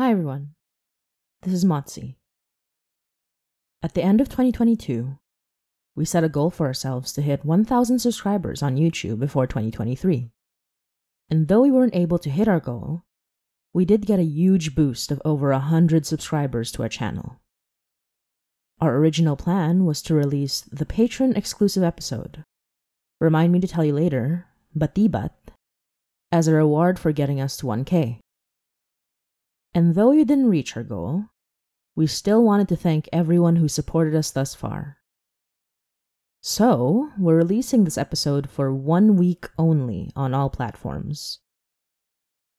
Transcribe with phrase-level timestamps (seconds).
[0.00, 0.54] Hi, everyone.
[1.42, 2.14] This is Motzi.
[3.82, 5.18] At the end of 2022,
[5.94, 10.30] we set a goal for ourselves to hit 1,000 subscribers on YouTube before 2023.
[11.28, 13.02] And though we weren't able to hit our goal,
[13.74, 17.38] we did get a huge boost of over 100 subscribers to our channel.
[18.80, 22.42] Our original plan was to release the patron exclusive episode,
[23.20, 25.52] Remind Me to Tell You Later, Batibat,
[26.32, 28.20] as a reward for getting us to 1K.
[29.74, 31.26] And though you didn't reach our goal,
[31.94, 34.98] we still wanted to thank everyone who supported us thus far.
[36.42, 41.40] So, we're releasing this episode for one week only on all platforms.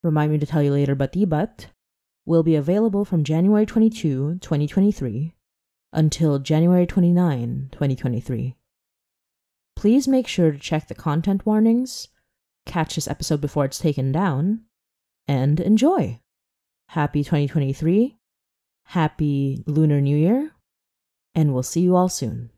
[0.04, 1.68] Remind me to tell you later, Batibat
[2.26, 5.36] will be available from January 22, 2023
[5.94, 8.56] until January 29, 2023.
[9.76, 12.08] Please make sure to check the content warnings,
[12.66, 14.62] catch this episode before it's taken down,
[15.28, 16.20] and enjoy.
[16.92, 18.18] Happy 2023,
[18.84, 20.52] happy Lunar New Year,
[21.34, 22.50] and we'll see you all soon.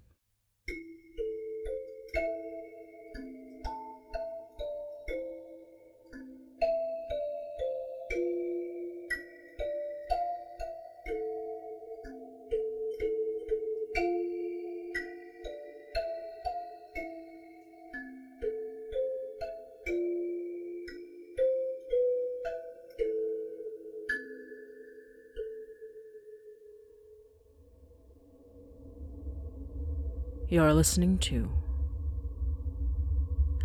[30.53, 31.49] You're listening to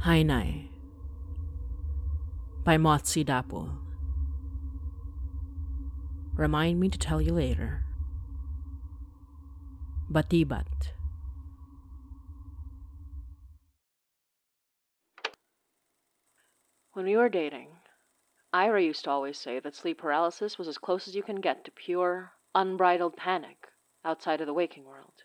[0.06, 0.70] Hainai
[2.64, 3.76] by Motzi Dapul.
[6.32, 7.84] Remind me to tell you later.
[10.10, 10.94] Batibat.
[16.94, 17.68] When we were dating,
[18.54, 21.66] Ira used to always say that sleep paralysis was as close as you can get
[21.66, 23.66] to pure, unbridled panic
[24.06, 25.24] outside of the waking world.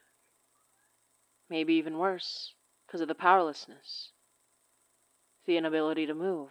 [1.53, 2.55] Maybe even worse,
[2.87, 4.11] because of the powerlessness.
[5.45, 6.50] The inability to move,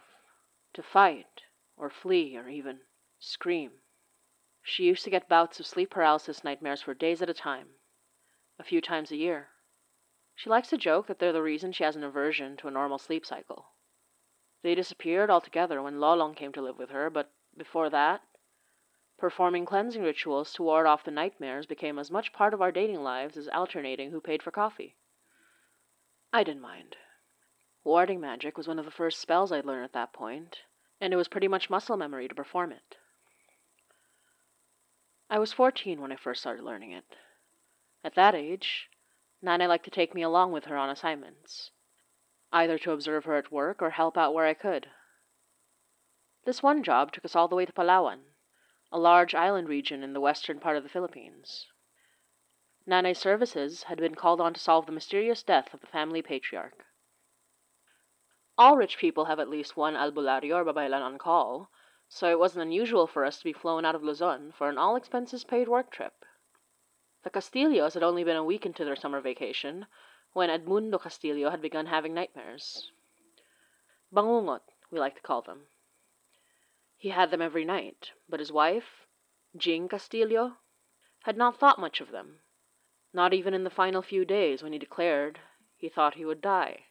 [0.75, 1.41] to fight,
[1.75, 2.79] or flee, or even
[3.19, 3.71] scream.
[4.61, 7.67] She used to get bouts of sleep paralysis nightmares for days at a time,
[8.57, 9.49] a few times a year.
[10.35, 12.97] She likes to joke that they're the reason she has an aversion to a normal
[12.97, 13.73] sleep cycle.
[14.61, 18.21] They disappeared altogether when Lolong came to live with her, but before that,
[19.23, 23.01] performing cleansing rituals to ward off the nightmares became as much part of our dating
[23.01, 24.97] lives as alternating who paid for coffee.
[26.33, 26.97] I didn't mind.
[27.85, 30.63] Warding magic was one of the first spells I'd learned at that point,
[30.99, 32.97] and it was pretty much muscle memory to perform it.
[35.29, 37.15] I was 14 when I first started learning it.
[38.03, 38.89] At that age,
[39.41, 41.71] Nana liked to take me along with her on assignments,
[42.51, 44.87] either to observe her at work or help out where I could.
[46.43, 48.19] This one job took us all the way to Palawan,
[48.93, 51.65] a large island region in the western part of the Philippines.
[52.85, 56.85] Nana's services had been called on to solve the mysterious death of the family patriarch.
[58.55, 61.71] All rich people have at least one albularyo or babaylan on call,
[62.07, 64.95] so it wasn't unusual for us to be flown out of Luzon for an all
[64.95, 66.23] expenses paid work trip.
[67.23, 69.87] The Castillos had only been a week into their summer vacation
[70.33, 72.91] when Edmundo Castillo had begun having nightmares.
[74.13, 74.61] Bangungot,
[74.91, 75.65] we like to call them.
[77.03, 79.05] He had them every night, but his wife,
[79.57, 80.59] Jean Castillo,
[81.23, 82.39] had not thought much of them,
[83.11, 85.41] not even in the final few days when he declared
[85.75, 86.85] he thought he would die.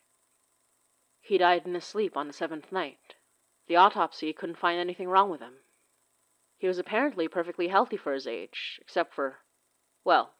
[1.22, 3.14] He died in his sleep on the seventh night.
[3.68, 5.64] The autopsy couldn't find anything wrong with him.
[6.58, 9.38] He was apparently perfectly healthy for his age, except for,
[10.04, 10.34] well,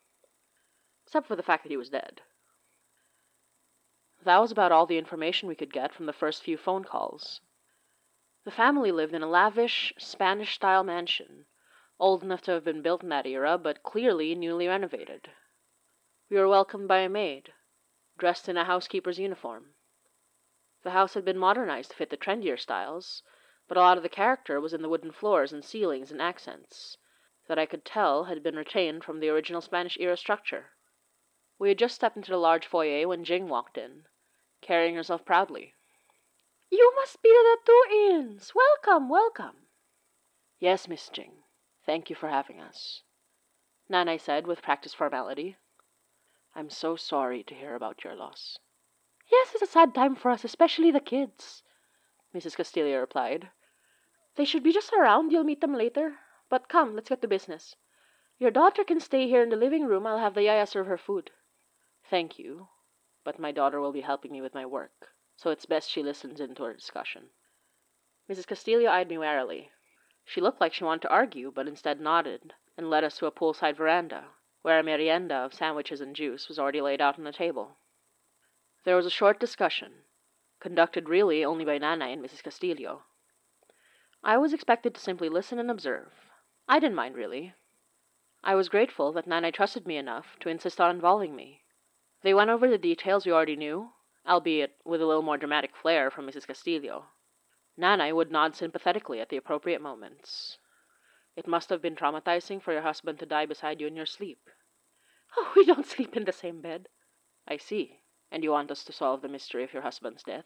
[1.07, 2.21] except for the fact that he was dead.
[4.23, 7.41] That was about all the information we could get from the first few phone calls.
[8.45, 11.47] The family lived in a lavish, Spanish style mansion,
[12.01, 15.31] old enough to have been built in that era, but clearly newly renovated.
[16.29, 17.53] We were welcomed by a maid,
[18.19, 19.77] dressed in a housekeeper's uniform.
[20.83, 23.23] The house had been modernized to fit the trendier styles,
[23.69, 26.97] but a lot of the character was in the wooden floors and ceilings and accents
[27.47, 30.73] that I could tell had been retained from the original Spanish era structure.
[31.61, 34.09] We had just stepped into the large foyer when Jing walked in,
[34.61, 35.77] carrying herself proudly.
[36.73, 38.55] You must be the Datuins!
[38.55, 39.67] Welcome, welcome!
[40.59, 41.43] Yes, Miss Jing.
[41.85, 43.03] Thank you for having us.
[43.91, 45.59] Nanay said with practiced formality.
[46.55, 48.57] I'm so sorry to hear about your loss.
[49.31, 51.63] Yes, it's a sad time for us, especially the kids,
[52.35, 52.57] Mrs.
[52.57, 53.51] Castillo replied.
[54.37, 55.31] They should be just around.
[55.31, 56.21] You'll meet them later.
[56.49, 57.77] But come, let's get to business.
[58.39, 60.07] Your daughter can stay here in the living room.
[60.07, 61.33] I'll have the yaya serve her food.
[62.09, 62.69] Thank you,
[63.25, 66.41] but my daughter will be helping me with my work, so it's best she listens
[66.41, 67.31] into our discussion.
[68.31, 68.47] Mrs.
[68.47, 69.71] Castillo eyed me warily.
[70.25, 73.33] She looked like she wanted to argue, but instead nodded and led us to a
[73.33, 74.29] poolside veranda,
[74.63, 77.77] where a merienda of sandwiches and juice was already laid out on the table.
[78.85, 80.05] There was a short discussion,
[80.61, 82.43] conducted really only by Nana and Mrs.
[82.43, 83.03] Castillo.
[84.23, 86.13] I was expected to simply listen and observe.
[86.69, 87.55] I didn't mind, really.
[88.45, 91.63] I was grateful that Nana trusted me enough to insist on involving me.
[92.23, 93.93] They went over the details we already knew,
[94.27, 96.47] albeit with a little more dramatic flair from Mrs.
[96.47, 97.07] Castillo.
[97.77, 100.59] Nana would nod sympathetically at the appropriate moments.
[101.35, 104.39] It must have been traumatizing for your husband to die beside you in your sleep.
[105.37, 106.89] Oh, we don't sleep in the same bed.
[107.49, 108.03] I see.
[108.31, 110.45] And you want us to solve the mystery of your husband's death?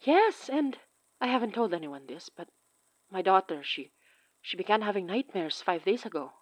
[0.00, 0.78] Yes, and
[1.20, 2.48] I haven't told anyone this, but
[3.10, 3.92] my daughter, she
[4.40, 6.32] she began having nightmares five days ago.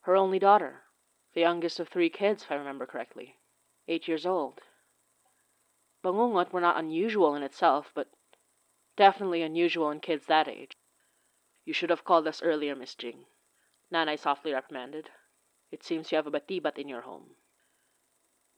[0.00, 0.84] Her only daughter,
[1.34, 3.38] the youngest of three kids, if I remember correctly,
[3.86, 4.60] eight years old.
[6.04, 8.10] Bangungot were not unusual in itself, but
[8.94, 10.76] definitely unusual in kids that age.
[11.64, 13.24] You should have called us earlier, Miss Jing.
[13.90, 15.08] Nanay softly reprimanded.
[15.70, 17.36] It seems you have a batibat in your home.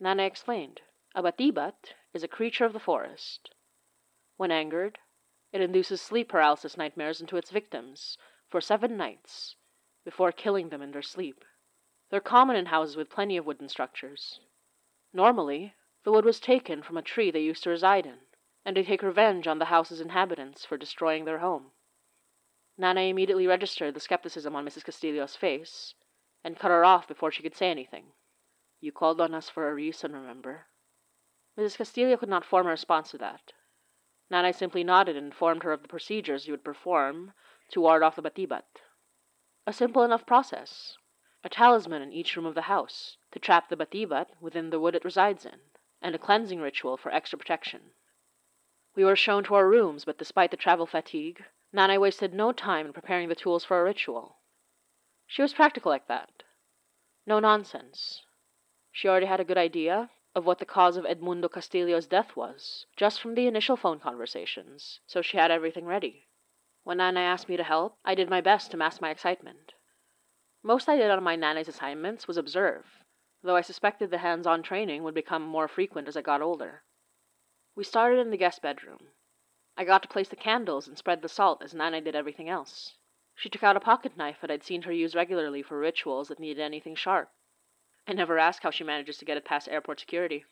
[0.03, 0.81] Nanay explained.
[1.15, 3.55] A batibat is a creature of the forest.
[4.37, 4.99] When angered,
[5.53, 8.19] it induces sleep paralysis nightmares into its victims
[8.49, 9.55] for seven nights
[10.05, 11.45] before killing them in their sleep.
[12.11, 14.41] They're common in houses with plenty of wooden structures.
[15.13, 15.75] Normally,
[16.07, 18.19] the wood was taken from a tree they used to reside in,
[18.65, 21.73] and to take revenge on the house's inhabitants for destroying their home.
[22.79, 24.85] Nana immediately registered the skepticism on Mrs.
[24.85, 25.95] Castillo's face
[26.45, 28.13] and cut her off before she could say anything.
[28.81, 30.67] You called on us for a reason, remember?
[31.59, 31.77] Mrs.
[31.77, 33.53] Castillo could not form a response to that.
[34.31, 37.33] Nanay simply nodded and informed her of the procedures you would perform
[37.73, 38.81] to ward off the batibat.
[39.67, 40.99] A simple enough process.
[41.43, 44.95] A talisman in each room of the house to trap the batibat within the wood
[44.95, 45.59] it resides in,
[46.03, 47.93] and a cleansing ritual for extra protection.
[48.95, 51.45] We were shown to our rooms, but despite the travel fatigue,
[51.75, 54.39] Nanay wasted no time in preparing the tools for a ritual.
[55.27, 56.43] She was practical like that.
[57.27, 58.23] No nonsense.
[58.93, 62.87] She already had a good idea of what the cause of Edmundo Castillo's death was,
[62.97, 66.29] just from the initial phone conversations, so she had everything ready.
[66.85, 69.73] When Nana asked me to help, I did my best to mask my excitement.
[70.63, 73.03] Most I did on my Nana's assignments was observe,
[73.47, 76.83] though I suspected the hands on training would become more frequent as I got older.
[77.77, 79.13] We started in the guest bedroom.
[79.77, 82.97] I got to place the candles and spread the salt as Nana did everything else.
[83.37, 86.41] She took out a pocket knife that I'd seen her use regularly for rituals that
[86.41, 87.31] needed anything sharp.
[88.09, 90.45] I never ask how she manages to get it past airport security.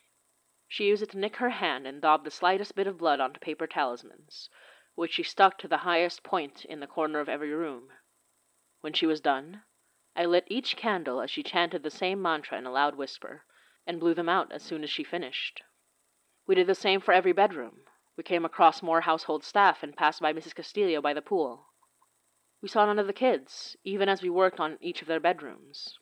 [0.68, 3.40] She used it to nick her hand and daub the slightest bit of blood onto
[3.40, 4.50] paper talismans,
[4.94, 7.90] which she stuck to the highest point in the corner of every room.
[8.82, 9.62] When she was done,
[10.16, 13.44] I lit each candle as she chanted the same mantra in a loud whisper,
[13.86, 15.62] and blew them out as soon as she finished.
[16.46, 17.80] We did the same for every bedroom.
[18.16, 20.54] We came across more household staff and passed by Mrs.
[20.54, 21.66] Castillo by the pool.
[22.62, 25.98] We saw none of the kids, even as we worked on each of their bedrooms.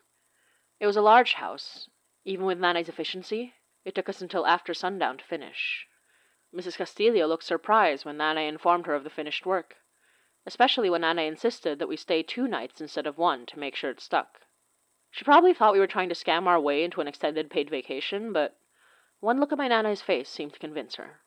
[0.79, 1.89] It was a large house.
[2.25, 3.55] Even with Nanay's efficiency,
[3.85, 5.87] it took us until after sundown to finish.
[6.55, 6.77] Mrs.
[6.77, 9.77] Castillo looked surprised when Nanay informed her of the finished work,
[10.47, 13.91] especially when Nanay insisted that we stay two nights instead of one to make sure
[13.91, 14.41] it stuck.
[15.11, 18.33] She probably thought we were trying to scam our way into an extended paid vacation,
[18.33, 18.57] but
[19.21, 21.21] one look at my Nanay's face seemed to convince her.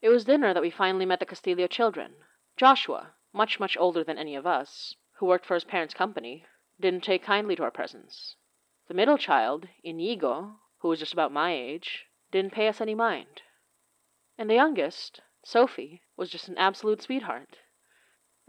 [0.00, 2.14] It was dinner that we finally met the Castillo children.
[2.56, 6.46] Joshua, much, much older than any of us, who worked for his parents' company,
[6.80, 8.36] didn't take kindly to our presence.
[8.88, 13.42] The middle child, Inigo, who was just about my age, didn't pay us any mind.
[14.38, 17.58] And the youngest, Sophie, was just an absolute sweetheart.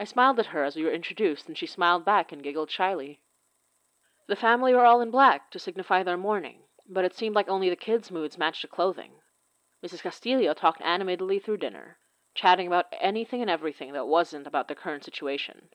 [0.03, 3.22] I smiled at her as we were introduced, and she smiled back and giggled shyly.
[4.27, 7.69] The family were all in black to signify their mourning, but it seemed like only
[7.69, 9.22] the kids' moods matched the clothing.
[9.81, 10.01] Mrs.
[10.01, 12.00] Castillo talked animatedly through dinner,
[12.36, 15.69] chatting about anything and everything that wasn't about the current situation.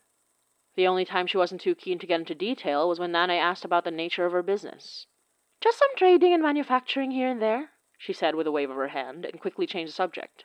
[0.75, 3.65] The only time she wasn't too keen to get into detail was when Nanay asked
[3.65, 5.07] about the nature of her business.
[5.63, 8.89] Just some trading and manufacturing here and there, she said with a wave of her
[8.89, 10.45] hand, and quickly changed the subject.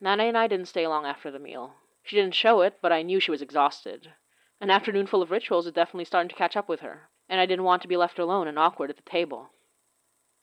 [0.00, 1.74] Nanay and I didn't stay long after the meal.
[2.06, 4.12] She didn't show it, but I knew she was exhausted.
[4.60, 7.46] An afternoon full of rituals was definitely starting to catch up with her, and I
[7.46, 9.50] didn't want to be left alone and awkward at the table.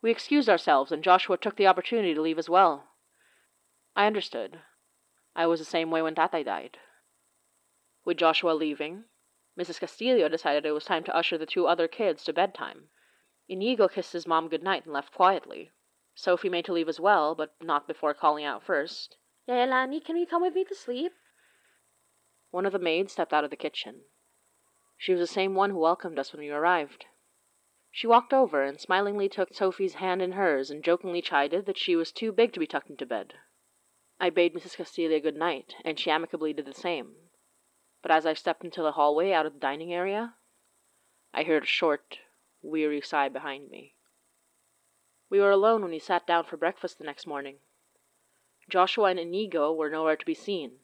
[0.01, 2.89] We excused ourselves, and Joshua took the opportunity to leave as well.
[3.95, 4.59] I understood.
[5.37, 6.79] I was the same way when Tatay died.
[8.03, 9.05] With Joshua leaving,
[9.57, 9.79] Mrs.
[9.79, 12.89] Castillo decided it was time to usher the two other kids to bedtime.
[13.47, 15.71] Inigo kissed his mom good night and left quietly.
[16.13, 19.15] Sophie made to leave as well, but not before calling out first.
[19.47, 21.13] Yaelani, can you come with me to sleep?
[22.53, 24.03] One of the maids stepped out of the kitchen.
[24.95, 27.07] She was the same one who welcomed us when we arrived.
[27.89, 31.95] She walked over and smilingly took Sophie's hand in hers and jokingly chided that she
[31.95, 33.33] was too big to be tucked into bed.
[34.19, 34.77] I bade Mrs.
[34.77, 37.15] Castillo good night, and she amicably did the same.
[38.03, 40.35] but as I stepped into the hallway out of the dining area,
[41.33, 42.19] I heard a short,
[42.61, 43.95] weary sigh behind me.
[45.27, 47.61] We were alone when we sat down for breakfast the next morning.
[48.69, 50.81] Joshua and Inigo were nowhere to be seen,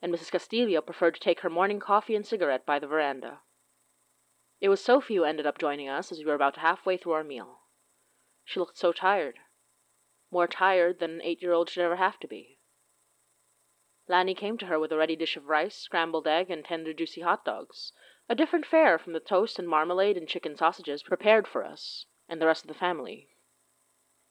[0.00, 0.30] and Mrs.
[0.30, 3.40] Castillo preferred to take her morning coffee and cigarette by the veranda.
[4.60, 7.24] It was Sophie who ended up joining us as we were about halfway through our
[7.24, 7.60] meal.
[8.44, 9.38] She looked so tired.
[10.30, 12.58] More tired than an eight year old should ever have to be.
[14.08, 17.20] Lani came to her with a ready dish of rice, scrambled egg, and tender, juicy
[17.20, 17.92] hot dogs,
[18.28, 22.40] a different fare from the toast and marmalade and chicken sausages prepared for us and
[22.40, 23.28] the rest of the family.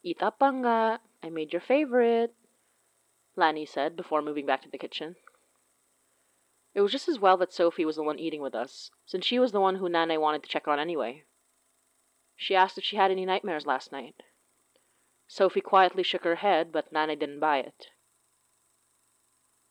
[0.06, 2.34] Itapanga, I made your favorite,
[3.36, 5.16] Lani said before moving back to the kitchen.
[6.78, 9.40] It was just as well that Sophie was the one eating with us, since she
[9.40, 11.24] was the one who Nane wanted to check on anyway.
[12.36, 14.22] She asked if she had any nightmares last night.
[15.26, 17.88] Sophie quietly shook her head, but Nane didn't buy it.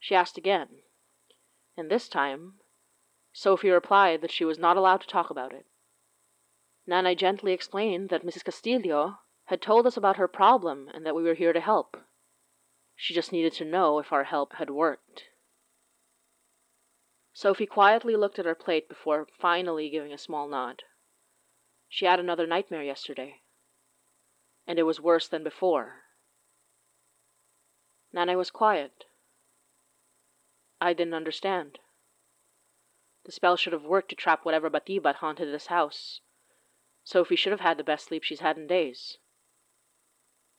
[0.00, 0.82] She asked again,
[1.76, 2.54] and this time
[3.32, 5.66] Sophie replied that she was not allowed to talk about it.
[6.88, 8.42] Nane gently explained that Mrs.
[8.42, 11.98] Castillo had told us about her problem and that we were here to help.
[12.96, 15.26] She just needed to know if our help had worked.
[17.36, 20.84] Sophie quietly looked at her plate before finally giving a small nod.
[21.86, 23.42] She had another nightmare yesterday,
[24.66, 26.04] and it was worse than before.
[28.10, 29.04] Nane was quiet.
[30.80, 31.78] I didn't understand.
[33.26, 36.22] The spell should have worked to trap whatever Batibat haunted this house.
[37.04, 39.18] Sophie should have had the best sleep she's had in days.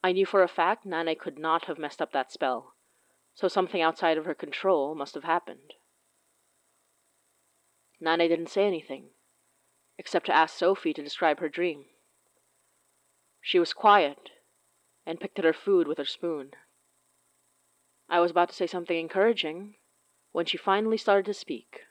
[0.04, 2.76] I knew for a fact Nane could not have messed up that spell,
[3.34, 5.74] so something outside of her control must have happened.
[8.00, 9.10] Nane didn't say anything,
[9.98, 11.86] except to ask Sophie to describe her dream.
[13.42, 14.30] She was quiet
[15.06, 16.52] and picked at her food with her spoon.
[18.10, 19.76] I was about to say something encouraging
[20.32, 21.82] when she finally started to speak.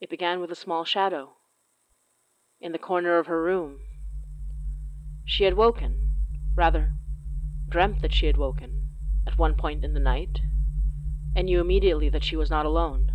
[0.00, 1.36] It began with a small shadow
[2.60, 3.78] in the corner of her room.
[5.24, 6.08] She had woken,
[6.56, 6.92] rather,
[7.68, 8.88] dreamt that she had woken
[9.26, 10.40] at one point in the night
[11.34, 13.12] and knew immediately that she was not alone.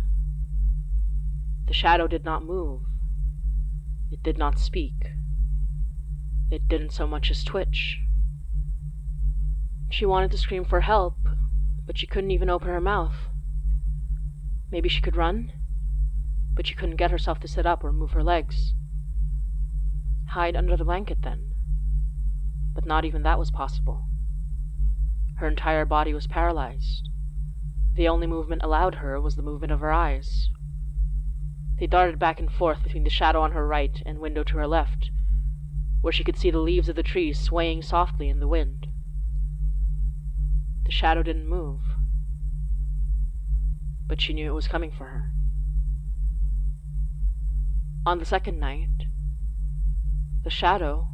[1.66, 2.82] The shadow did not move.
[4.10, 5.12] It did not speak.
[6.50, 7.98] It didn't so much as twitch.
[9.90, 11.16] She wanted to scream for help,
[11.86, 13.28] but she couldn't even open her mouth.
[14.70, 15.52] Maybe she could run,
[16.54, 18.74] but she couldn't get herself to sit up or move her legs.
[20.30, 21.52] Hide under the blanket, then.
[22.74, 24.04] But not even that was possible.
[25.36, 27.08] Her entire body was paralyzed.
[27.98, 30.50] The only movement allowed her was the movement of her eyes.
[31.80, 34.68] They darted back and forth between the shadow on her right and window to her
[34.68, 35.10] left,
[36.00, 38.86] where she could see the leaves of the trees swaying softly in the wind.
[40.84, 41.80] The shadow didn't move,
[44.06, 45.32] but she knew it was coming for her.
[48.06, 49.06] On the second night,
[50.44, 51.08] the shadow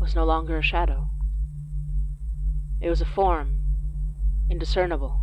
[0.00, 1.10] was no longer a shadow.
[2.80, 3.60] It was a form,
[4.50, 5.17] indiscernible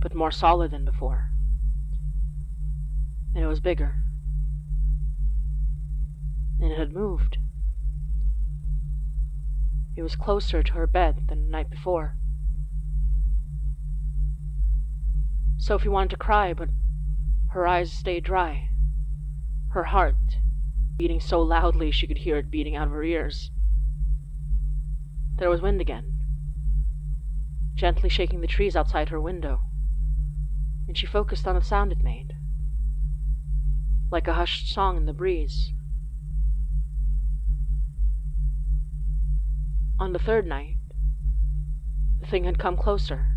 [0.00, 1.30] but more solid than before.
[3.34, 3.96] And it was bigger.
[6.58, 7.38] And it had moved.
[9.96, 12.16] It was closer to her bed than the night before.
[15.58, 16.70] Sophie wanted to cry, but
[17.50, 18.70] her eyes stayed dry.
[19.70, 20.16] Her heart
[20.96, 23.50] beating so loudly she could hear it beating out of her ears.
[25.36, 26.14] There was wind again,
[27.74, 29.60] gently shaking the trees outside her window
[30.90, 32.34] and she focused on the sound it made,
[34.10, 35.72] like a hushed song in the breeze.
[40.00, 40.78] On the third night,
[42.20, 43.28] the thing had come closer,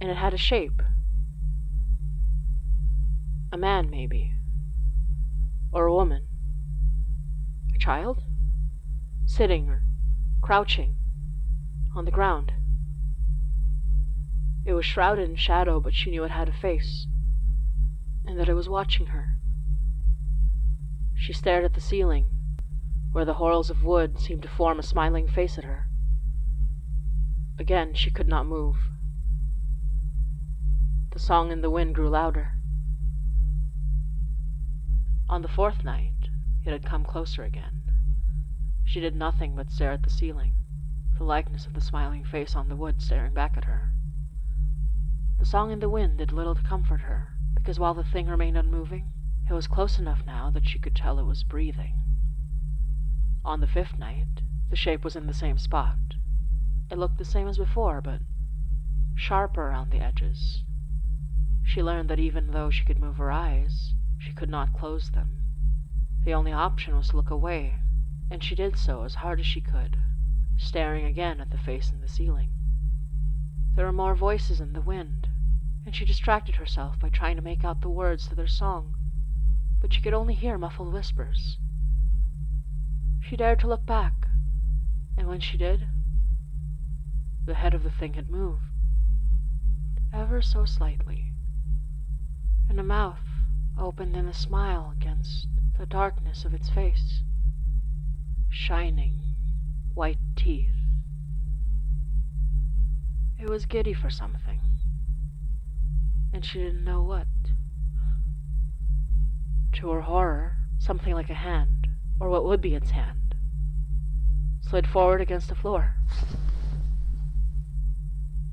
[0.00, 0.80] and it had a shape.
[3.52, 4.34] A man, maybe,
[5.72, 6.28] or a woman.
[7.74, 8.22] A child?
[9.26, 9.82] Sitting or
[10.40, 10.94] crouching
[11.96, 12.52] on the ground.
[14.64, 17.08] It was shrouded in shadow, but she knew it had a face,
[18.24, 19.36] and that it was watching her.
[21.14, 22.28] She stared at the ceiling,
[23.10, 25.88] where the whorls of wood seemed to form a smiling face at her.
[27.58, 28.76] Again, she could not move.
[31.10, 32.52] The song in the wind grew louder.
[35.28, 36.28] On the fourth night,
[36.64, 37.82] it had come closer again.
[38.84, 40.54] She did nothing but stare at the ceiling,
[41.18, 43.91] the likeness of the smiling face on the wood staring back at her.
[45.42, 48.56] The song in the wind did little to comfort her, because while the thing remained
[48.56, 49.12] unmoving,
[49.50, 51.94] it was close enough now that she could tell it was breathing.
[53.44, 55.98] On the fifth night, the shape was in the same spot,
[56.90, 58.22] It looked the same as before, but
[59.16, 60.62] sharper around the edges.
[61.64, 65.42] She learned that even though she could move her eyes, she could not close them.
[66.22, 67.80] The only option was to look away,
[68.30, 69.98] and she did so as hard as she could,
[70.56, 72.50] staring again at the face in the ceiling.
[73.74, 75.28] There were more voices in the wind,
[75.84, 78.94] and she distracted herself by trying to make out the words to their song,
[79.80, 81.58] but she could only hear muffled whispers.
[83.20, 84.28] She dared to look back,
[85.16, 85.88] and when she did,
[87.44, 88.62] the head of the thing had moved,
[90.12, 91.32] ever so slightly,
[92.68, 93.26] and a mouth
[93.76, 95.48] opened in a smile against
[95.78, 97.22] the darkness of its face.
[98.48, 99.18] Shining
[99.94, 100.70] white teeth.
[103.38, 104.60] It was giddy for something,
[106.32, 107.26] and she didn't know what.
[109.74, 113.34] To her horror, something like a hand, or what would be its hand,
[114.60, 115.94] slid forward against the floor.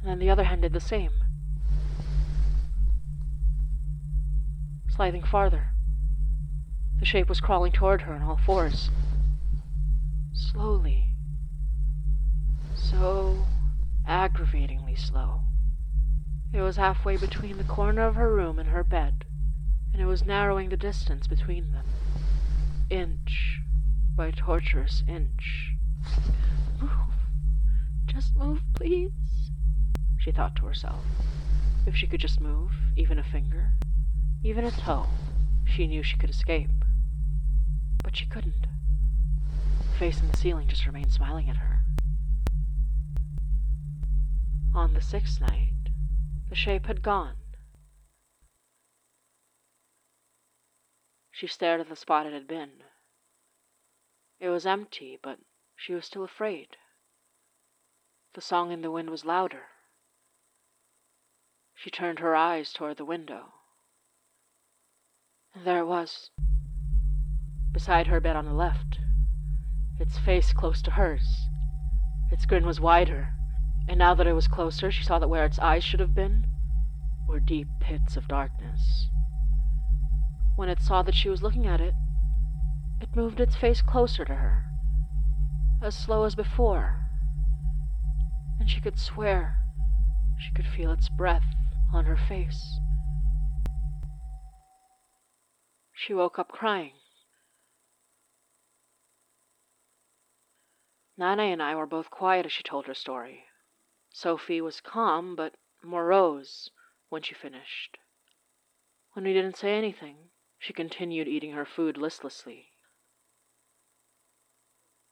[0.02, 1.12] And then the other hand did the same.
[4.90, 5.68] Sliding farther.
[7.00, 8.90] The shape was crawling toward her on all fours.
[10.34, 11.08] Slowly.
[12.76, 13.46] So
[14.06, 15.42] aggravatingly slow.
[16.52, 19.26] It was halfway between the corner of her room and her bed,
[19.94, 21.86] and it was narrowing the distance between them.
[22.90, 23.62] Inch
[24.16, 25.76] by torturous inch.
[26.82, 26.90] Move.
[28.06, 29.12] Just move, please,
[30.18, 31.06] she thought to herself.
[31.86, 33.72] If she could just move, even a finger,
[34.44, 35.06] even a toe,
[35.66, 36.72] she knew she could escape.
[38.04, 38.68] But she couldn't.
[39.80, 41.80] The face in the ceiling just remained smiling at her.
[44.74, 45.74] On the sixth night,
[46.50, 47.36] the shape had gone.
[51.32, 52.84] She stared at the spot it had been.
[54.40, 55.40] It was empty, but
[55.76, 56.76] she was still afraid.
[58.34, 59.68] The song in the wind was louder.
[61.76, 63.54] She turned her eyes toward the window.
[65.54, 66.32] And there it was,
[67.72, 69.00] beside her bed on the left,
[70.00, 71.48] its face close to hers.
[72.32, 73.34] Its grin was wider,
[73.88, 76.46] and now that it was closer, she saw that where its eyes should have been
[77.28, 79.08] were deep pits of darkness.
[80.56, 81.94] When it saw that she was looking at it,
[83.02, 84.66] it moved its face closer to her,
[85.82, 87.06] as slow as before,
[88.60, 89.58] and she could swear
[90.40, 91.56] she could feel its breath
[91.94, 92.80] on her face.
[95.94, 96.94] She woke up crying.
[101.18, 103.49] Nana and I were both quiet as she told her story.
[104.22, 106.70] Sophie was calm but morose
[107.08, 107.98] when she finished.
[109.14, 112.74] When we didn't say anything, she continued eating her food listlessly.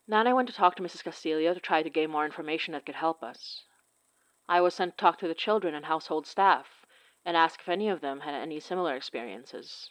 [0.09, 1.05] Nana went to talk to Mrs.
[1.05, 3.63] Castillo to try to gain more information that could help us.
[4.49, 6.85] I was sent to talk to the children and household staff
[7.23, 9.89] and ask if any of them had any similar experiences.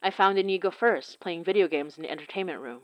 [0.00, 2.82] I found Inigo first, playing video games in the entertainment room.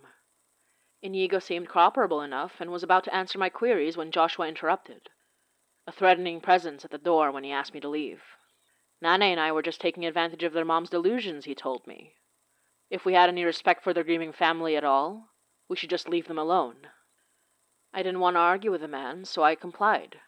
[1.02, 5.08] Inigo seemed cooperable enough and was about to answer my queries when Joshua interrupted,
[5.86, 8.22] a threatening presence at the door when he asked me to leave.
[9.02, 12.16] Nana and I were just taking advantage of their mom's delusions, he told me.
[12.90, 15.30] If we had any respect for their grieving family at all,
[15.68, 16.88] we should just leave them alone.
[17.92, 20.20] I didn't want to argue with the man, so I complied.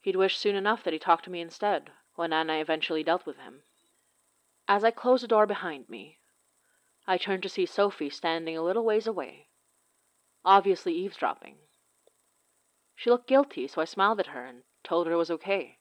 [0.00, 3.38] He'd wished soon enough that he talked to me instead, when Nana eventually dealt with
[3.38, 3.62] him.
[4.68, 6.20] As I closed the door behind me,
[7.06, 9.48] I turned to see Sophie standing a little ways away,
[10.44, 11.58] obviously eavesdropping.
[12.94, 15.78] She looked guilty, so I smiled at her and told her it was okay.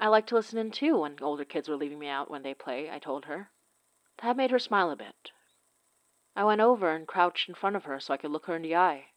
[0.00, 2.54] I like to listen in too when older kids were leaving me out when they
[2.54, 3.50] play, I told her.
[4.22, 5.30] That made her smile a bit.
[6.34, 8.62] I went over and crouched in front of her so I could look her in
[8.62, 9.10] the eye.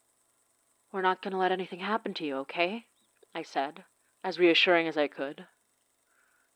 [0.92, 2.86] We're not going to let anything happen to you, okay?
[3.34, 3.86] I said,
[4.24, 5.48] as reassuring as I could.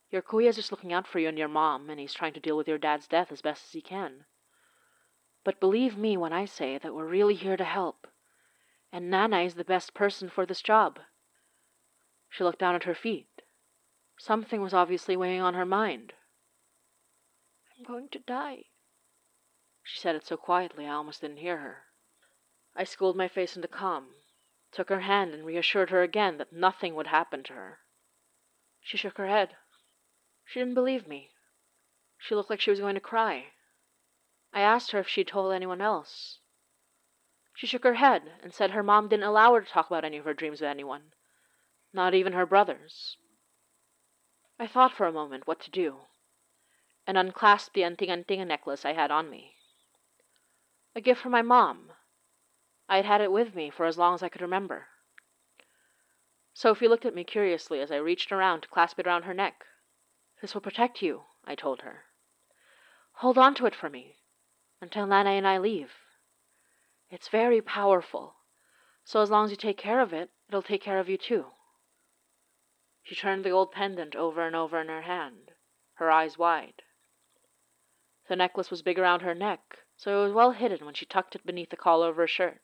[0.10, 2.58] Your kuya's just looking out for you and your mom, and he's trying to deal
[2.58, 4.26] with your dad's death as best as he can.
[5.44, 8.08] But believe me when I say that we're really here to help,
[8.92, 11.00] and Nana is the best person for this job.
[12.32, 13.42] She looked down at her feet.
[14.18, 16.14] Something was obviously weighing on her mind.
[17.78, 18.68] I'm going to die.
[19.84, 21.88] She said it so quietly I almost didn't hear her.
[22.74, 24.16] I schooled my face into calm,
[24.72, 27.80] took her hand, and reassured her again that nothing would happen to her.
[28.80, 29.58] She shook her head.
[30.46, 31.32] She didn't believe me.
[32.18, 33.48] She looked like she was going to cry.
[34.54, 36.40] I asked her if she'd told anyone else.
[37.56, 40.18] She shook her head and said her mom didn't allow her to talk about any
[40.18, 41.12] of her dreams with anyone,
[41.94, 43.18] not even her brothers.
[44.60, 45.98] I thought for a moment what to do,
[47.08, 49.56] and unclasped the anting-anting necklace I had on me.
[50.96, 51.92] A gift from my mom.
[52.88, 54.88] I had had it with me for as long as I could remember.
[56.54, 59.66] Sophie looked at me curiously as I reached around to clasp it around her neck.
[60.42, 62.04] This will protect you, I told her.
[63.14, 64.18] Hold on to it for me
[64.82, 65.92] until Nana and I leave.
[67.10, 68.36] It's very powerful,
[69.04, 71.46] so as long as you take care of it, it'll take care of you too.
[73.04, 75.54] She turned the gold pendant over and over in her hand,
[75.96, 76.84] her eyes wide.
[78.28, 81.36] The necklace was big around her neck, so it was well hidden when she tucked
[81.36, 82.62] it beneath the collar of her shirt.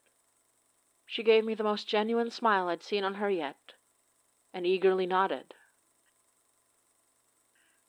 [1.06, 3.74] She gave me the most genuine smile I'd seen on her yet,
[4.54, 5.56] and eagerly nodded.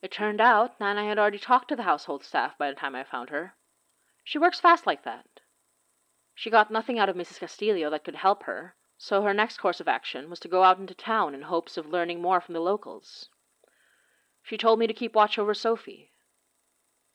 [0.01, 3.05] It turned out Nana had already talked to the household staff by the time I
[3.05, 3.57] found her.
[4.25, 5.41] She works fast like that.
[6.35, 7.41] She got nothing out of Mrs.
[7.41, 10.79] Castillo that could help her, so her next course of action was to go out
[10.79, 13.31] into town in hopes of learning more from the locals.
[14.43, 16.13] She told me to keep watch over Sophie.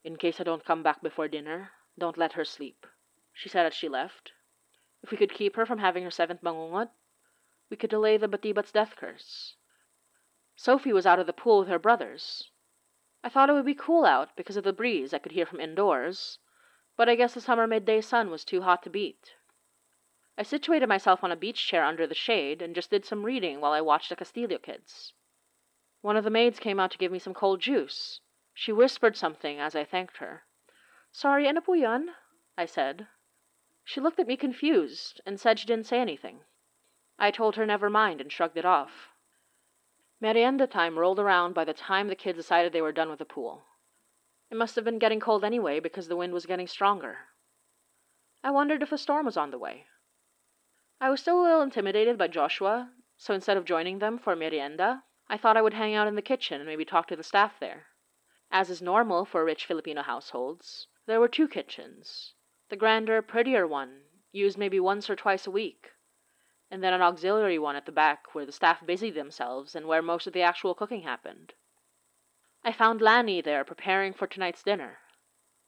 [0.03, 2.87] In case I don't come back before dinner, don't let her sleep,
[3.33, 4.31] she said as she left.
[5.03, 6.89] If we could keep her from having her seventh bangungot,
[7.69, 9.55] we could delay the Batibat's death curse.
[10.55, 12.49] Sophie was out of the pool with her brothers,
[13.25, 15.61] I thought it would be cool out because of the breeze I could hear from
[15.61, 16.39] indoors,
[16.97, 19.35] but I guess the summer midday sun was too hot to beat.
[20.35, 23.61] I situated myself on a beach chair under the shade and just did some reading
[23.61, 25.13] while I watched the Castillo kids.
[26.01, 28.19] One of the maids came out to give me some cold juice.
[28.53, 30.43] She whispered something as I thanked her.
[31.11, 32.13] Sorry, po?
[32.57, 33.07] I said.
[33.83, 36.41] She looked at me confused and said she didn't say anything.
[37.19, 39.09] I told her never mind and shrugged it off.
[40.19, 43.25] Merienda time rolled around by the time the kids decided they were done with the
[43.25, 43.65] pool.
[44.49, 47.19] It must have been getting cold anyway because the wind was getting stronger.
[48.43, 49.85] I wondered if a storm was on the way.
[51.03, 55.03] I was still a little intimidated by Joshua, so instead of joining them for merienda,
[55.27, 57.59] I thought I would hang out in the kitchen and maybe talk to the staff
[57.59, 57.87] there.
[58.49, 62.35] As is normal for rich Filipino households, there were two kitchens.
[62.69, 65.91] The grander, prettier one, used maybe once or twice a week,
[66.71, 70.01] and then an auxiliary one at the back where the staff busied themselves and where
[70.01, 71.53] most of the actual cooking happened.
[72.63, 74.99] I found Lani there preparing for tonight's dinner.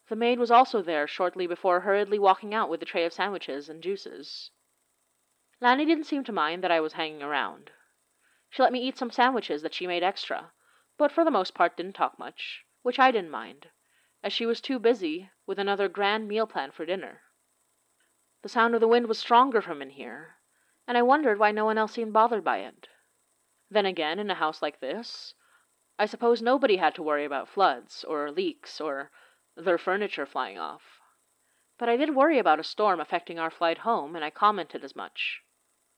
[0.08, 3.68] The maid was also there shortly before hurriedly walking out with a tray of sandwiches
[3.68, 4.52] and juices.
[5.62, 7.72] Lani didn't seem to mind that I was hanging around.
[8.50, 10.52] She let me eat some sandwiches that she made extra,
[10.98, 13.70] but for the most part didn't talk much, which I didn't mind,
[14.22, 17.24] as she was too busy with another grand meal plan for dinner.
[18.42, 20.36] The sound of the wind was stronger from in here,
[20.88, 22.90] and I wondered why no one else seemed bothered by it.
[23.70, 25.36] Then again, in a house like this,
[25.98, 29.10] I suppose nobody had to worry about floods, or leaks, or
[29.56, 31.00] their furniture flying off.
[31.78, 34.96] But I did worry about a storm affecting our flight home, and I commented as
[34.96, 35.42] much.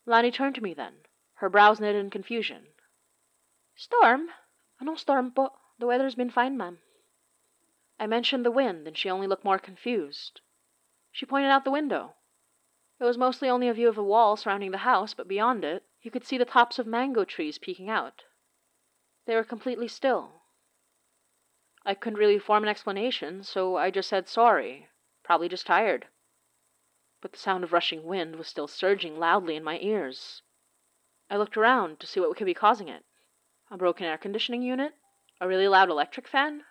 [0.10, 1.02] Lani turned to me then,
[1.36, 2.67] her brows knitted in confusion.
[3.76, 4.30] Storm?
[4.82, 5.52] Anong storm po?
[5.80, 6.80] The weather's been fine, ma'am.
[8.00, 10.39] I mentioned the wind, and she only looked more confused.
[11.12, 12.15] She pointed out the window.
[13.02, 15.84] It was mostly only a view of the wall surrounding the house, but beyond it,
[16.02, 18.24] you could see the tops of mango trees peeking out.
[19.26, 20.41] They were completely still.
[21.86, 24.88] I couldn't really form an explanation, so I just said sorry,
[25.24, 26.08] probably just tired.
[27.19, 30.43] But the sound of rushing wind was still surging loudly in my ears.
[31.30, 33.06] I looked around to see what could be causing it.
[33.71, 34.93] A broken air conditioning unit?
[35.41, 36.65] A really loud electric fan?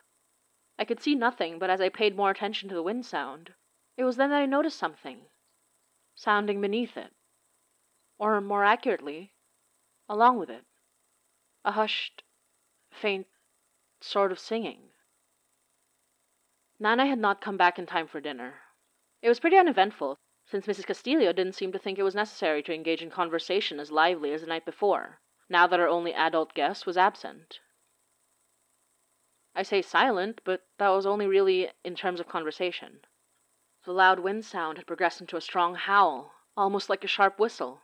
[0.78, 3.54] I could see nothing, but as I paid more attention to the wind sound,
[3.96, 5.26] it was then that I noticed something
[6.14, 7.12] sounding beneath it,
[8.18, 9.34] or more accurately,
[10.08, 10.64] along with it,
[11.64, 12.22] a hushed,
[12.90, 13.26] faint
[14.00, 14.92] sort of singing.
[16.78, 18.54] Nana had not come back in time for dinner.
[19.20, 20.86] It was pretty uneventful, since Mrs.
[20.86, 24.42] Castillo didn't seem to think it was necessary to engage in conversation as lively as
[24.42, 27.58] the night before, now that our only adult guest was absent.
[29.56, 33.00] I say silent, but that was only really in terms of conversation.
[33.84, 37.82] The loud wind sound had progressed into a strong howl, almost like a sharp whistle.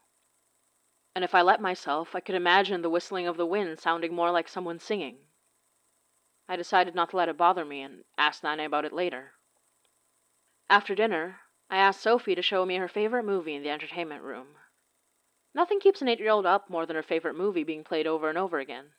[1.14, 4.30] And if I let myself, I could imagine the whistling of the wind sounding more
[4.30, 5.18] like someone singing.
[6.48, 9.32] I decided not to let it bother me and asked Nana about it later.
[10.68, 11.40] After dinner,
[11.72, 14.58] I asked Sophie to show me her favorite movie in the entertainment room.
[15.54, 18.28] Nothing keeps an eight year old up more than her favorite movie being played over
[18.28, 18.92] and over again.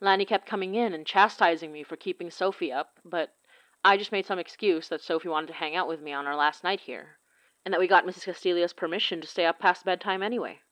[0.00, 3.36] Lani kept coming in and chastising me for keeping Sophie up, but
[3.84, 6.34] I just made some excuse that Sophie wanted to hang out with me on our
[6.34, 7.20] last night here,
[7.64, 8.24] and that we got Mrs.
[8.24, 10.62] Castillo's permission to stay up past bedtime anyway.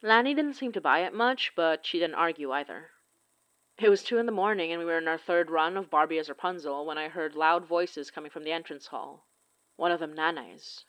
[0.00, 2.92] Lani didn't seem to buy it much, but she didn't argue either.
[3.76, 6.16] It was two in the morning, and we were in our third run of Barbie
[6.16, 9.26] as Rapunzel when I heard loud voices coming from the entrance hall.
[9.76, 10.84] One of them Nana's.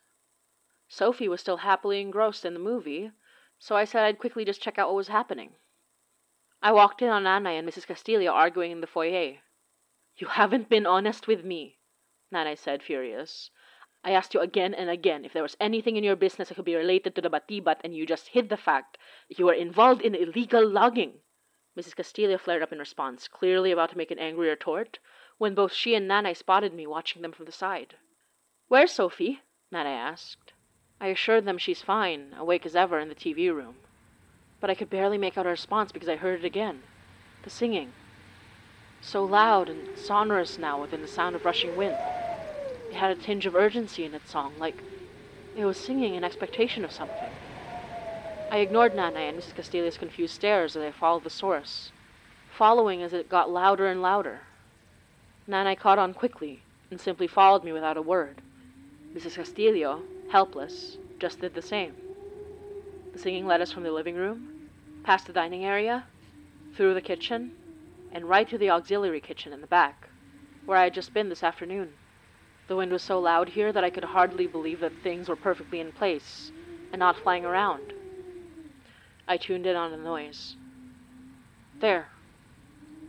[0.87, 3.11] Sophie was still happily engrossed in the movie,
[3.57, 5.55] so I said I'd quickly just check out what was happening.
[6.61, 7.87] I walked in on Nana and Mrs.
[7.87, 9.39] Castillo arguing in the foyer.
[10.17, 11.79] You haven't been honest with me,
[12.31, 13.49] Nanay said, furious.
[14.03, 16.65] I asked you again and again if there was anything in your business that could
[16.65, 20.03] be related to the Batibat, and you just hid the fact that you were involved
[20.03, 21.21] in illegal logging.
[21.75, 21.95] Mrs.
[21.95, 24.99] Castillo flared up in response, clearly about to make an angry retort,
[25.39, 27.97] when both she and Nanay spotted me watching them from the side.
[28.67, 29.41] Where's Sophie?
[29.71, 30.53] Nanay asked.
[30.99, 33.75] I assured them she's fine, awake as ever in the TV room.
[34.59, 36.81] But I could barely make out a response because I heard it again.
[37.43, 37.91] The singing.
[39.01, 41.93] So loud and sonorous now within the sound of rushing wind.
[42.89, 44.81] It had a tinge of urgency in its song, like
[45.55, 47.29] it was singing in expectation of something.
[48.51, 49.55] I ignored Nanay and Mrs.
[49.55, 51.91] Castillo's confused stares as I followed the source,
[52.57, 54.39] following as it got louder and louder.
[55.47, 58.41] Nanay caught on quickly and simply followed me without a word.
[59.15, 59.35] Mrs.
[59.35, 61.93] Castillo, helpless, just did the same.
[63.13, 64.69] The singing led us from the living room,
[65.05, 66.03] past the dining area,
[66.75, 67.53] through the kitchen,
[68.11, 70.09] and right to the auxiliary kitchen in the back,
[70.65, 71.93] where I had just been this afternoon.
[72.67, 75.79] The wind was so loud here that I could hardly believe that things were perfectly
[75.79, 76.51] in place
[76.91, 77.93] and not flying around.
[79.29, 80.57] I tuned in on the noise.
[81.79, 82.07] There,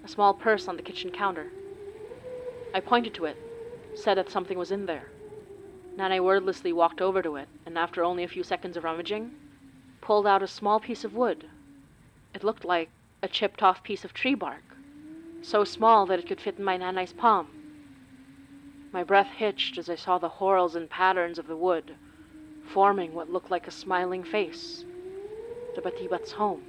[0.04, 1.48] a small purse on the kitchen counter.
[2.72, 3.36] I pointed to it,
[3.96, 5.08] said that something was in there.
[5.96, 9.32] Nanay wordlessly walked over to it, and after only a few seconds of rummaging,
[10.02, 11.48] pulled out a small piece of wood.
[12.35, 12.90] It looked like
[13.22, 14.76] a chipped off piece of tree bark,
[15.42, 17.46] so small that it could fit in my Nanay's palm.
[18.92, 21.96] My breath hitched as I saw the whorls and patterns of the wood,
[22.66, 24.85] forming what looked like a smiling face
[25.74, 26.62] the Batibat's home.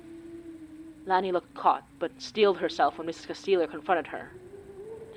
[1.06, 3.28] Lani looked caught, but steeled herself when Mrs.
[3.28, 4.30] Castillo confronted her.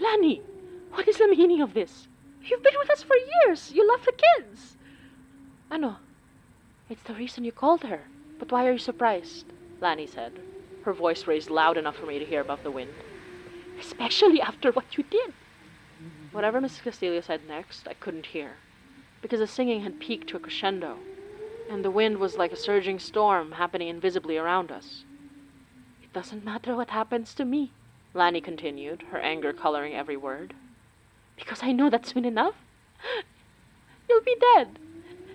[0.00, 0.40] Lani,
[0.94, 2.08] what is the meaning of this?
[2.44, 3.72] You've been with us for years.
[3.72, 4.76] You love the kids.
[5.70, 5.96] Ano?
[6.88, 8.02] It's the reason you called her.
[8.38, 9.46] But why are you surprised?
[9.80, 10.32] Lani said,
[10.84, 12.92] her voice raised loud enough for me to hear above the wind.
[13.78, 15.32] Especially after what you did.
[16.32, 16.82] Whatever Mrs.
[16.82, 18.56] Castillo said next, I couldn't hear,
[19.20, 20.96] because the singing had peaked to a crescendo
[21.70, 25.04] and the wind was like a surging storm happening invisibly around us.
[26.02, 27.70] It doesn't matter what happens to me,
[28.12, 30.52] Lani continued, her anger coloring every word,
[31.40, 32.54] because I know that soon enough
[34.08, 34.78] you'll be dead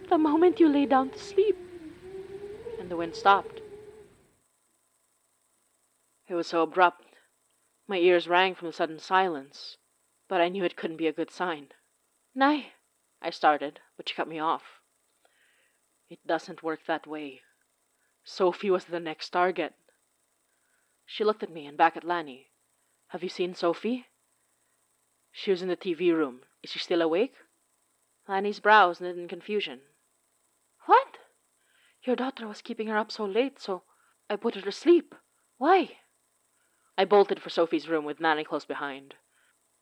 [0.10, 1.58] the moment you lay down to sleep.
[2.80, 3.62] And the wind stopped.
[6.28, 7.04] It was so abrupt.
[7.88, 9.78] My ears rang from the sudden silence,
[10.28, 11.68] but I knew it couldn't be a good sign.
[12.34, 12.74] Nay,
[13.22, 14.82] I started, but she cut me off.
[16.10, 17.42] It doesn't work that way.
[18.24, 19.74] Sophie was the next target.
[21.06, 22.48] She looked at me and back at Lani.
[23.10, 24.08] Have you seen Sophie?
[25.38, 26.44] She was in the TV room.
[26.64, 27.36] Is she still awake?
[28.26, 29.82] Lani's brows knit in confusion.
[30.86, 31.18] What?
[32.04, 33.84] Your daughter was keeping her up so late, so
[34.30, 35.14] I put her to sleep.
[35.58, 35.98] Why?
[36.98, 39.16] I bolted for Sophie's room with Nanny close behind.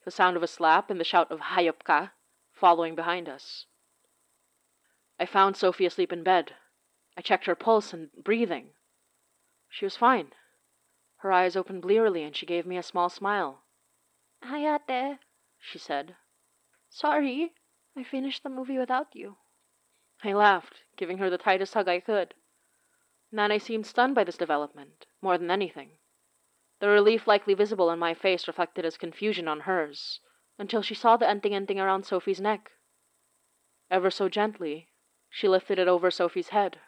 [0.04, 2.12] The sound of a slap and the shout of Hayop ka
[2.52, 3.68] following behind us.
[5.20, 6.56] I found Sophie asleep in bed.
[7.16, 8.72] I checked her pulse and breathing.
[9.70, 10.34] She was fine.
[11.18, 13.62] Her eyes opened blearily, and she gave me a small smile.
[14.44, 15.20] Hayate,
[15.66, 16.16] she said.
[16.90, 17.54] Sorry,
[17.96, 19.38] I finished the movie without you.
[20.24, 22.34] I laughed, giving her the tightest hug I could.
[23.32, 25.92] Nanay seemed stunned by this development, more than anything.
[26.80, 30.20] The relief likely visible on my face reflected as confusion on hers,
[30.60, 32.72] until she saw the anting-anting around Sophie's neck.
[33.90, 34.90] Ever so gently,
[35.30, 36.80] she lifted it over Sophie's head.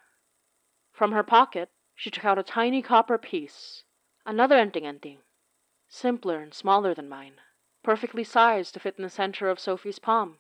[0.92, 3.84] From her pocket, she took out a tiny copper piece,
[4.26, 5.20] another anting-anting,
[5.88, 7.40] simpler and smaller than mine,
[7.86, 10.39] perfectly sized to fit in the center of Sophie's palm.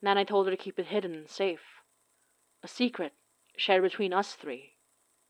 [0.00, 1.82] Nanay told her to keep it hidden and safe,
[2.62, 3.12] a secret
[3.56, 4.76] shared between us three,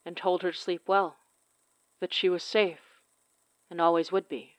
[0.05, 1.17] and told her to sleep well,
[2.01, 3.01] that she was safe,
[3.71, 4.57] and always would be.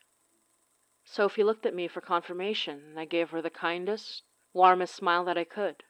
[1.04, 4.24] Sophie looked at me for confirmation, and I gave her the kindest,
[4.54, 5.84] warmest smile that I could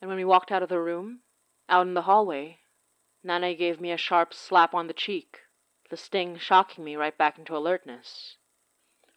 [0.00, 1.20] and when we walked out of the room,
[1.68, 2.60] out in the hallway,
[3.24, 5.40] Nanay gave me a sharp slap on the cheek,
[5.90, 8.36] the sting shocking me right back into alertness.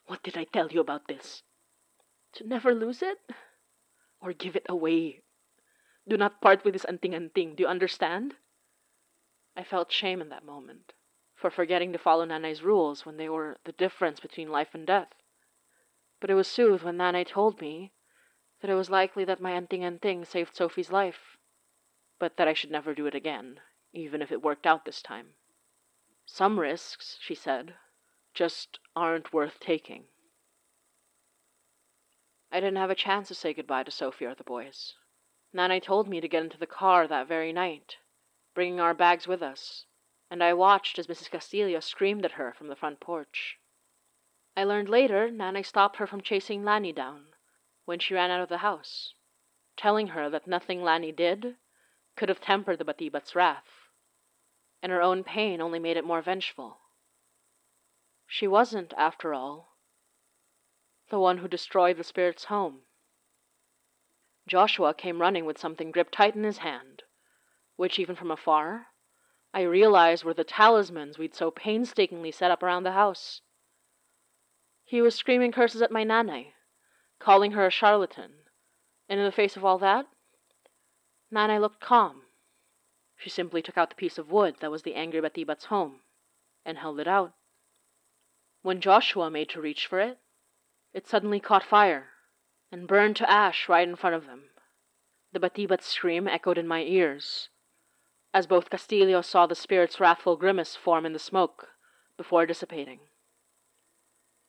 [0.05, 1.43] What did I tell you about this?
[2.33, 3.19] To never lose it?
[4.21, 5.21] Or give it away?
[6.07, 8.35] Do not part with this anting-anting, do you understand?
[9.55, 10.93] I felt shame in that moment,
[11.35, 15.13] for forgetting to follow Nanay's rules when they were the difference between life and death.
[16.19, 17.91] But it was soothed when Nanay told me
[18.61, 21.37] that it was likely that my anting-anting saved Sophie's life,
[22.19, 23.59] but that I should never do it again,
[23.93, 25.27] even if it worked out this time.
[26.25, 27.75] Some risks, she said,
[28.33, 30.05] just aren't worth taking.
[32.51, 34.93] I didn't have a chance to say goodbye to Sophie or the boys.
[35.53, 37.97] Nanay told me to get into the car that very night,
[38.53, 39.85] bringing our bags with us,
[40.29, 41.29] and I watched as Mrs.
[41.29, 43.57] Castillo screamed at her from the front porch.
[44.55, 47.27] I learned later Nanay stopped her from chasing Lani down
[47.85, 49.13] when she ran out of the house.
[49.75, 51.57] telling her that nothing Lani did
[52.15, 53.89] could have tempered the Batibat's wrath,
[54.81, 56.82] and her own pain only made it more vengeful.
[58.35, 59.77] She wasn't, after all,
[61.11, 62.81] the one who destroyed the spirit's home.
[64.47, 67.03] Joshua came running with something gripped tight in his hand,
[67.75, 68.87] which, even from afar,
[69.53, 73.41] I realized were the talismans we'd so painstakingly set up around the house.
[74.83, 76.55] He was screaming curses at my Nanay,
[77.19, 78.45] calling her a charlatan,
[79.07, 80.07] and in the face of all that,
[81.31, 82.23] Nanay looked calm.
[83.15, 86.01] She simply took out the piece of wood that was the angry Batibat's home
[86.65, 87.33] and held it out.
[88.63, 90.19] When Joshua made to reach for it,
[90.93, 92.11] it suddenly caught fire
[92.71, 94.51] and burned to ash right in front of them.
[95.33, 97.49] The Batibat's scream echoed in my ears,
[98.33, 101.71] as both Castillo saw the spirit's wrathful grimace form in the smoke
[102.15, 103.01] before dissipating.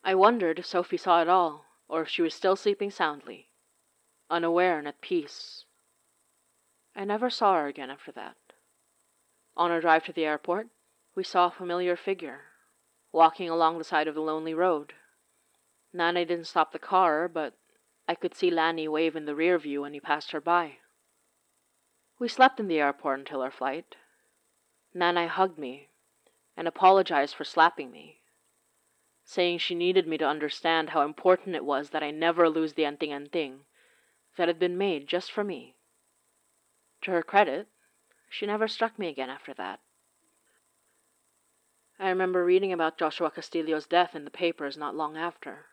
[0.04, 3.50] I wondered if Sophie saw it all, or if she was still sleeping soundly,
[4.30, 5.64] unaware and at peace.
[6.94, 8.36] I never saw her again after that.
[9.56, 10.68] On our drive to the airport,
[11.16, 12.53] we saw a familiar figure
[13.14, 14.92] walking along the side of the lonely road.
[15.92, 17.54] Nana didn't stop the car, but
[18.08, 20.78] I could see Lani wave in the rear view when he passed her by.
[22.18, 23.94] We slept in the airport until our flight.
[24.92, 25.90] Nanay hugged me
[26.56, 28.20] and apologized for slapping me,
[29.22, 32.84] saying she needed me to understand how important it was that I never lose the
[32.84, 33.60] anting anting
[34.36, 35.76] that had been made just for me.
[37.02, 37.68] To her credit,
[38.28, 39.78] she never struck me again after that.
[41.98, 45.66] I remember reading about Joshua Castillo's death in the papers not long after.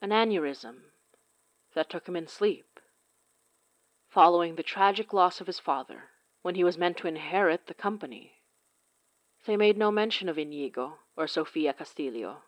[0.00, 0.84] An aneurysm
[1.74, 2.80] that took him in sleep,
[4.08, 8.40] following the tragic loss of his father when he was meant to inherit the company.
[9.44, 12.44] They made no mention of Inigo or Sofia Castillo,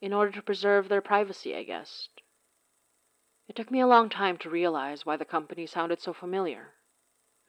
[0.00, 2.22] in order to preserve their privacy, I guessed.
[3.48, 6.72] It took me a long time to realize why the company sounded so familiar.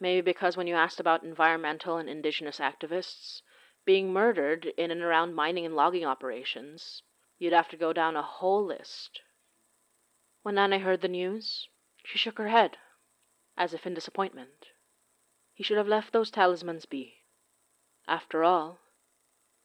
[0.01, 3.41] Maybe because when you asked about environmental and indigenous activists
[3.85, 7.03] being murdered in and around mining and logging operations,
[7.37, 9.21] you'd have to go down a whole list.
[10.41, 11.67] When Nanay heard the news,
[12.05, 12.77] she shook her head,
[13.57, 14.67] as if in disappointment.
[15.53, 17.15] He should have left those talismans be.
[18.07, 18.79] After all,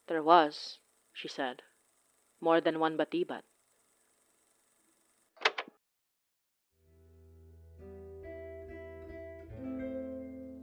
[0.07, 0.79] there was,
[1.13, 1.63] she said,
[2.41, 3.43] more than one Batibat.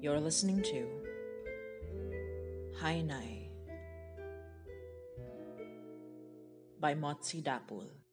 [0.02, 0.88] You're listening to
[2.80, 3.35] Hainai
[6.86, 8.05] by Motsi Dapul.